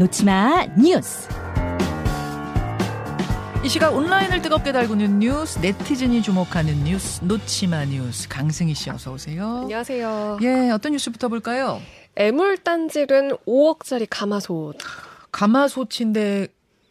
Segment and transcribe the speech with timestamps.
[0.00, 1.28] 놓치마 뉴스.
[3.62, 8.26] 이 시각 온라인을 뜨겁게 달구는 뉴스, 네티즌이 주목하는 뉴스, 놓치마 뉴스.
[8.26, 9.58] 강승희 씨 어서 오세요.
[9.64, 10.38] 안녕하세요.
[10.40, 11.82] 예, 어떤 뉴스부터 볼까요?
[12.16, 14.78] 애물단질은 5억짜리 가마솥.
[15.32, 16.48] 가마솥인데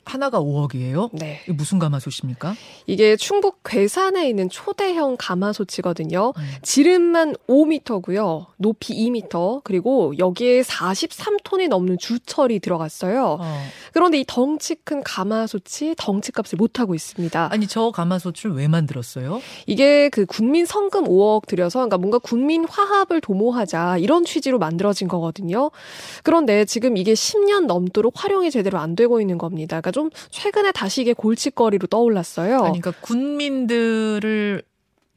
[0.10, 1.10] 하나가 5억이에요?
[1.14, 1.42] 네.
[1.48, 2.56] 무슨 가마솥입니까?
[2.88, 6.34] 이게 충북 괴산에 있는 초대형 가마솥이거든요.
[6.36, 6.44] 음.
[6.64, 8.48] 지름만 5m고요.
[8.58, 9.62] 높이 2m.
[9.64, 13.38] 그리고 여기에 43톤이 넘는 주철이 들어갔어요.
[13.40, 13.64] 어.
[13.94, 17.50] 그런데 이 덩치 큰 가마솥이 덩치값을 못 하고 있습니다.
[17.52, 19.42] 아니 저 가마솥을 왜 만들었어요?
[19.68, 25.70] 이게 그 국민 성금 5억 들여서 그러니까 뭔가 국민 화합을 도모하자 이런 취지로 만들어진 거거든요.
[26.24, 29.80] 그런데 지금 이게 10년 넘도록 활용이 제대로 안 되고 있는 겁니다.
[29.82, 32.64] 그러니까 좀 최근에 다시 이게 골칫거리로 떠올랐어요.
[32.64, 34.64] 아니, 그러니까 군민들을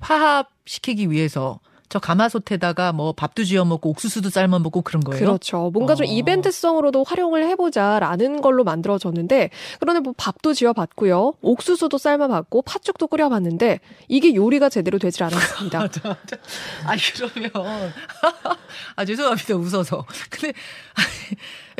[0.00, 1.60] 화합시키기 위해서
[1.92, 5.20] 저 가마솥에다가 뭐 밥도 지어 먹고 옥수수도 삶아 먹고 그런 거예요?
[5.20, 5.70] 그렇죠.
[5.74, 6.10] 뭔가 좀 어.
[6.10, 13.28] 이벤트성으로도 활용을 해보자라는 걸로 만들어졌는데, 그런데 뭐 밥도 지어 봤고요, 옥수수도 삶아 봤고, 팥죽도 끓여
[13.28, 15.80] 봤는데, 이게 요리가 제대로 되질 않았습니다.
[16.86, 17.52] 아 그러면
[18.96, 20.54] 아 죄송합니다 웃어서 근데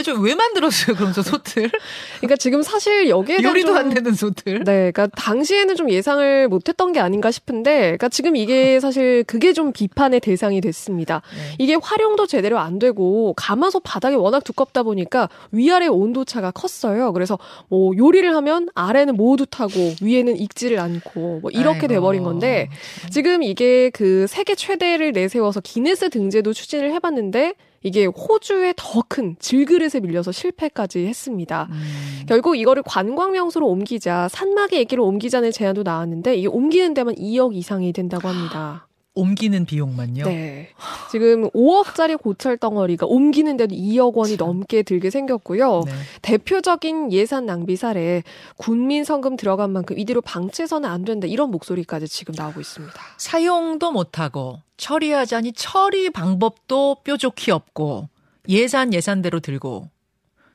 [0.02, 1.70] 저왜 만들었어요 그럼 저 솥을
[2.18, 6.48] 그러니까 지금 사실 여기에 대한 요리도 좀 안 되는 솥을 네, 그러니까 당시에는 좀 예상을
[6.48, 11.22] 못했던 게 아닌가 싶은데, 그러니까 지금 이게 사실 그게 좀 비판의 대상이 됐습니다.
[11.34, 11.56] 네.
[11.58, 17.12] 이게 활용도 제대로 안 되고 가마솥 바닥이 워낙 두껍다 보니까 위아래 온도 차가 컸어요.
[17.12, 21.88] 그래서 뭐 요리를 하면 아래는 모두 타고 위에는 익지를 않고 뭐 이렇게 아이고.
[21.88, 22.68] 돼버린 건데
[23.10, 30.00] 지금 이게 그 세계 최대를 내세워서 기네스 등재도 추진을 해봤는데 이게 호주의 더 큰 질그릇에
[30.00, 31.68] 밀려서 실패까지 했습니다.
[31.70, 31.82] 음.
[32.28, 37.92] 결국 이거를 관광 명소로 옮기자 산막의 얘기를 옮기자는 제안도 나왔는데 이게 옮기는 데만 2억 이상이
[37.92, 38.86] 된다고 합니다.
[39.14, 40.70] 옮기는 비용만요 네.
[41.10, 45.82] 지금 5억짜리 고철 덩어리가 옮기는데도 2억 원이 넘게 들게 생겼고요.
[45.84, 45.92] 네.
[46.22, 48.22] 대표적인 예산 낭비 사례
[48.56, 52.94] 군민 성금 들어간 만큼 이대로 방치해서는 안 된다 이런 목소리까지 지금 나오고 있습니다.
[53.18, 58.08] 사용도 못하고 처리하자니 처리 방법도 뾰족히 없고
[58.48, 59.88] 예산 예산대로 들고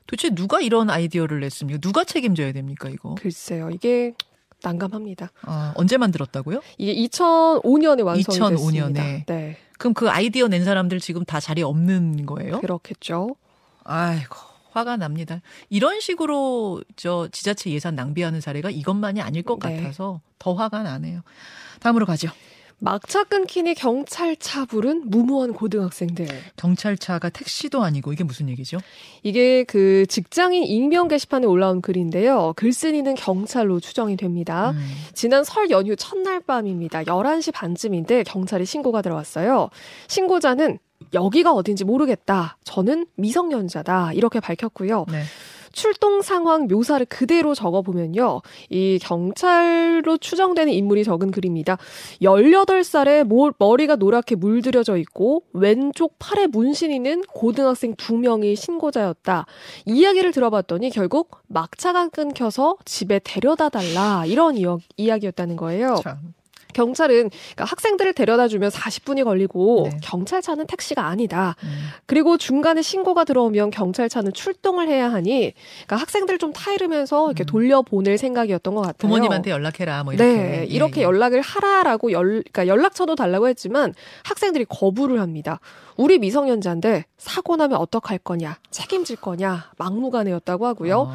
[0.06, 3.70] 도대체 누가 이런 아이디어를 냈습니까 누가 책임져야 됩니까 이거 글쎄요.
[3.70, 4.12] 이게
[4.62, 5.30] 난감합니다.
[5.42, 8.86] 아, 언제 만들었다고요 이게 2005년에 완성이 2005 됐습니다.
[9.02, 9.24] 년에.
[9.26, 9.56] 네.
[9.78, 13.34] 그럼 그 아이디어 낸 사람들 지금 다 자리에 없는 거예요 그렇겠죠.
[13.84, 14.36] 아이고
[14.72, 15.40] 화가 납니다.
[15.70, 19.76] 이런 식으로 저 지자체 예산 낭비하는 사례가 이것만이 아닐 것 네.
[19.78, 21.22] 같아서 더 화가 나네요.
[21.80, 22.28] 다음으로 가죠.
[22.80, 26.28] 막차 끊기니 경찰차 부른 무모한 고등학생들.
[26.56, 28.78] 경찰차가 택시도 아니고 이게 무슨 얘기죠?
[29.22, 32.52] 이게 그 직장인 익명 게시판에 올라온 글인데요.
[32.56, 34.70] 글쓴이는 경찰로 추정이 됩니다.
[34.70, 34.88] 음.
[35.12, 37.02] 지난 설 연휴 첫날 밤입니다.
[37.02, 39.70] 11시 반쯤인데 경찰이 신고가 들어왔어요.
[40.06, 40.78] 신고자는
[41.14, 42.58] 여기가 어딘지 모르겠다.
[42.64, 44.12] 저는 미성년자다.
[44.12, 45.06] 이렇게 밝혔고요.
[45.10, 45.22] 네.
[45.78, 48.42] 출동 상황 묘사를 그대로 적어 보면요.
[48.68, 51.78] 이 경찰로 추정되는 인물이 적은 글입니다.
[52.20, 53.24] 18살에
[53.58, 59.46] 머리가 노랗게 물들여져 있고 왼쪽 팔에 문신 있는 고등학생 두 명이 신고자였다.
[59.86, 64.56] 이야기를 들어봤더니 결국 막차가 끊겨서 집에 데려다 달라 이런
[64.96, 66.00] 이야기였다는 거예요.
[66.02, 66.34] 참.
[66.74, 69.98] 경찰은 그러니까 학생들을 데려다 주면 40분이 걸리고 네.
[70.02, 71.56] 경찰차는 택시가 아니다.
[71.64, 71.88] 음.
[72.06, 75.52] 그리고 중간에 신고가 들어오면 경찰차는 출동을 해야 하니
[75.86, 77.46] 그러니까 학생들 좀 타이르면서 이렇게 음.
[77.46, 78.96] 돌려보낼 생각이었던 것 같아요.
[78.98, 80.32] 부모님한테 연락해라 뭐 이렇게.
[80.32, 81.04] 네, 이렇게 예, 예.
[81.04, 85.60] 연락을 하라라고 열, 그러니까 연락처도 달라고 했지만 학생들이 거부를 합니다.
[85.96, 90.98] 우리 미성년자인데 사고 나면 어떡할 거냐, 책임질 거냐, 막무가내였다고 하고요.
[91.10, 91.14] 어.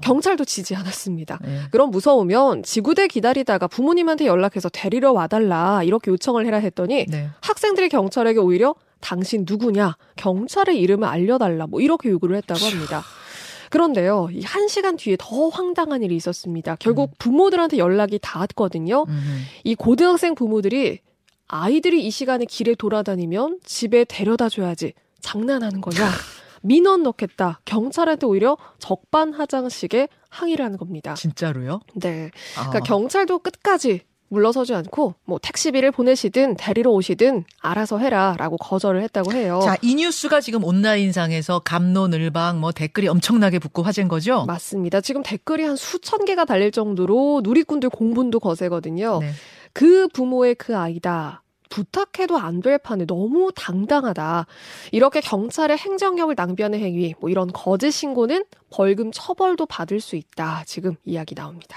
[0.00, 1.38] 경찰도 지지 않았습니다.
[1.46, 1.60] 예.
[1.70, 7.30] 그럼 무서우면 지구대 기다리다가 부모님한테 연락해서 데리러 와달라 이렇게 요청을 해라 했더니 네.
[7.42, 13.02] 학생들이 경찰에게 오히려 당신 누구냐 경찰의 이름을 알려달라 뭐 이렇게 요구를 했다고 합니다.
[13.70, 16.74] 그런데요, 이 한 시간 뒤에 더 황당한 일이 있었습니다.
[16.80, 19.04] 결국 부모들한테 연락이 닿았거든요.
[19.08, 19.44] 음.
[19.62, 20.98] 이 고등학생 부모들이
[21.46, 26.08] 아이들이 이 시간에 길에 돌아다니면 집에 데려다 줘야지 장난하는 거냐?
[26.62, 27.60] 민원 넣겠다.
[27.64, 31.14] 경찰한테 오히려 적반하장식의 항의를 하는 겁니다.
[31.14, 31.80] 진짜로요?
[31.94, 32.30] 네.
[32.58, 32.68] 아.
[32.68, 39.60] 그러니까 경찰도 끝까지 물러서지 않고 뭐 택시비를 보내시든 데리러 오시든 알아서 해라라고 거절을 했다고 해요.
[39.62, 44.44] 자, 이 뉴스가 지금 온라인상에서 감론을박 뭐 댓글이 엄청나게 붙고 화제인 거죠?
[44.46, 45.00] 맞습니다.
[45.00, 49.18] 지금 댓글이 한 수천 개가 달릴 정도로 누리꾼들 공분도 거세거든요.
[49.20, 49.32] 네.
[49.72, 51.42] 그 부모의 그 아이다.
[51.68, 54.46] 부탁해도 안 될 판에 너무 당당하다.
[54.92, 60.64] 이렇게 경찰의 행정력을 낭비하는 행위, 뭐 이런 거짓 신고는 벌금 처벌도 받을 수 있다.
[60.66, 61.76] 지금 이야기 나옵니다.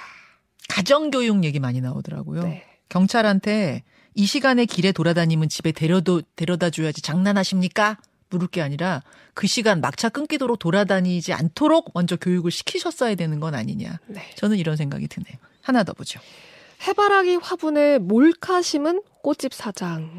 [0.69, 2.43] 가정교육 얘기 많이 나오더라고요.
[2.43, 2.65] 네.
[2.89, 3.83] 경찰한테
[4.15, 7.97] 이 시간에 길에 돌아다니면 집에 데려도, 데려다 줘야지 장난하십니까?
[8.29, 9.01] 물을 게 아니라
[9.33, 13.99] 그 시간 막차 끊기도록 돌아다니지 않도록 먼저 교육을 시키셨어야 되는 건 아니냐.
[14.07, 14.21] 네.
[14.35, 15.37] 저는 이런 생각이 드네요.
[15.61, 16.19] 하나 더 보죠.
[16.87, 20.11] 해바라기 화분에 몰카 심은 꽃집 사장.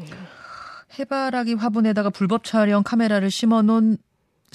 [0.97, 3.97] 해바라기 화분에다가 불법 촬영 카메라를 심어놓은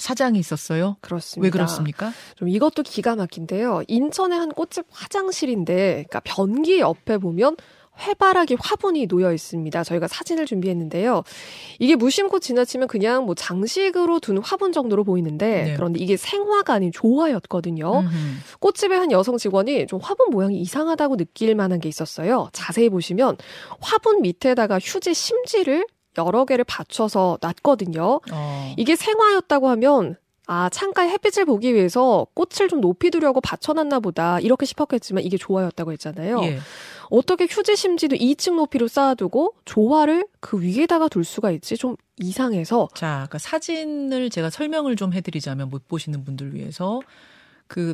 [0.01, 0.97] 사장이 있었어요.
[1.01, 1.45] 그렇습니다.
[1.45, 2.11] 왜 그렇습니까?
[2.35, 3.83] 좀 이것도 기가 막힌데요.
[3.87, 7.55] 인천의 한 꽃집 화장실인데, 그러니까 변기 옆에 보면
[7.99, 9.83] 해바라기 화분이 놓여 있습니다.
[9.83, 11.23] 저희가 사진을 준비했는데요.
[11.77, 15.73] 이게 무심코 지나치면 그냥 뭐 장식으로 둔 화분 정도로 보이는데 네.
[15.75, 17.99] 그런데 이게 생화가 아닌 조화였거든요.
[17.99, 18.09] 음흠.
[18.59, 22.49] 꽃집의 한 여성 직원이 좀 화분 모양이 이상하다고 느낄 만한 게 있었어요.
[22.53, 23.37] 자세히 보시면
[23.81, 25.85] 화분 밑에다가 휴지 심지를
[26.17, 28.21] 여러 개를 받쳐서 놨거든요.
[28.31, 28.73] 어.
[28.77, 30.15] 이게 생화였다고 하면
[30.47, 35.91] 아 창가에 햇빛을 보기 위해서 꽃을 좀 높이 두려고 받쳐놨나 보다 이렇게 싶었겠지만 이게 조화였다고
[35.93, 36.41] 했잖아요.
[36.43, 36.59] 예.
[37.09, 43.27] 어떻게 휴지 심지도 2층 높이로 쌓아두고 조화를 그 위에다가 둘 수가 있지 좀 이상해서 자,
[43.29, 47.01] 그 사진을 제가 설명을 좀 해드리자면 못 보시는 분들 위해서
[47.67, 47.93] 그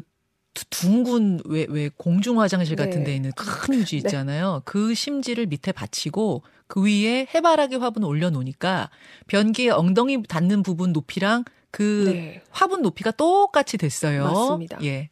[0.53, 3.03] 두- 둥근 왜, 왜 공중 화장실 같은 네.
[3.05, 4.61] 데 있는 큰 휴지 있잖아요.
[4.65, 8.89] 그 심지를 밑에 받치고 그 위에 해바라기 화분 올려놓으니까
[9.27, 12.41] 변기에 엉덩이 닿는 부분 높이랑 그 네.
[12.49, 14.23] 화분 높이가 똑같이 됐어요.
[14.23, 14.79] 맞습니다.
[14.83, 15.09] 예.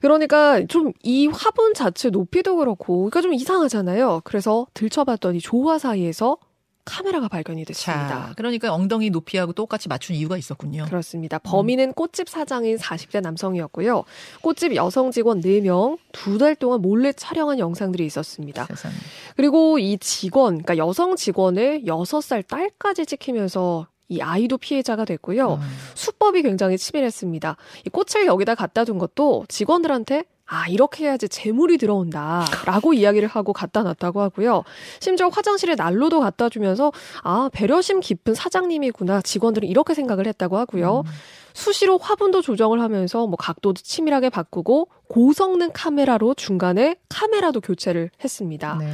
[0.00, 4.22] 그러니까 좀 이 화분 자체 높이도 그렇고 그러니까 좀 이상하잖아요.
[4.24, 6.36] 그래서 들춰봤더니 조화 사이에서
[6.84, 8.08] 카메라가 발견이 됐습니다.
[8.08, 10.84] 자, 그러니까 엉덩이 높이하고 똑같이 맞춘 이유가 있었군요.
[10.86, 11.38] 그렇습니다.
[11.38, 14.04] 범인은 꽃집 사장인 40대 남성이었고요.
[14.42, 18.66] 꽃집 여성 직원 4명, 두 달 동안 몰래 촬영한 영상들이 있었습니다.
[18.66, 18.94] 세상에.
[19.36, 25.48] 그리고 이 직원, 그러니까 여성 직원의 6살 딸까지 찍히면서 이 아이도 피해자가 됐고요.
[25.52, 25.60] 어.
[25.94, 27.56] 수법이 굉장히 치밀했습니다.
[27.86, 32.44] 이 꽃을 여기다 갖다 둔 것도 직원들한테 아, 이렇게 해야지 재물이 들어온다.
[32.66, 34.64] 라고 이야기를 하고 갖다 놨다고 하고요.
[35.00, 39.22] 심지어 화장실에 난로도 갖다 주면서 아, 배려심 깊은 사장님이구나.
[39.22, 41.04] 직원들은 이렇게 생각을 했다고 하고요.
[41.06, 41.10] 음.
[41.54, 48.76] 수시로 화분도 조정을 하면서 뭐 각도도 치밀하게 바꾸고 고성능 카메라로 중간에 카메라도 교체를 했습니다.
[48.78, 48.92] 네.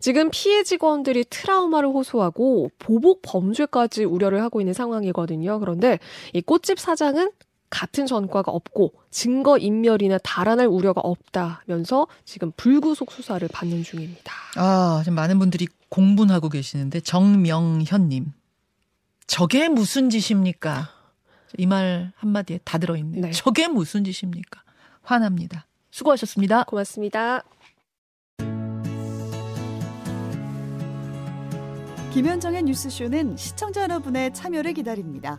[0.00, 5.58] 지금 피해 직원들이 트라우마를 호소하고 보복 범죄까지 우려를 하고 있는 상황이거든요.
[5.58, 5.98] 그런데
[6.34, 7.30] 이 꽃집 사장은
[7.70, 14.32] 같은 전과가 없고 증거 인멸이나 달아날 우려가 없다면서 지금 불구속 수사를 받는 중입니다.
[14.56, 18.32] 아, 지금 많은 분들이 공분하고 계시는데 정명현님,
[19.26, 20.88] 저게 무슨 짓입니까?
[21.58, 23.22] 이 말 한마디에 다 들어있네요.
[23.22, 23.30] 네.
[23.32, 24.62] 저게 무슨 짓입니까?
[25.02, 25.66] 화납니다.
[25.90, 26.64] 수고하셨습니다.
[26.64, 27.42] 고맙습니다.
[32.12, 35.38] 김현정의 뉴스쇼는 시청자 여러분의 참여를 기다립니다.